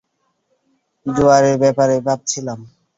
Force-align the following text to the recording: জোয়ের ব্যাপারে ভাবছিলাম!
জোয়ের 1.05 1.55
ব্যাপারে 1.63 1.95
ভাবছিলাম! 2.07 2.59